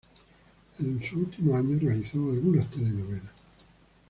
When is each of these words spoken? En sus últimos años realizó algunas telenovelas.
En 0.79 0.99
sus 1.03 1.13
últimos 1.19 1.57
años 1.57 1.79
realizó 1.83 2.17
algunas 2.31 2.67
telenovelas. 2.71 3.29